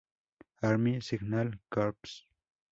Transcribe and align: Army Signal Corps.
Army 0.63 0.99
Signal 0.99 1.59
Corps. 1.69 2.25